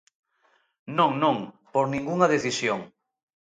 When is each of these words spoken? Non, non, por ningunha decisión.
Non, 0.97 1.11
non, 1.23 1.37
por 1.73 1.85
ningunha 1.93 2.31
decisión. 2.35 2.79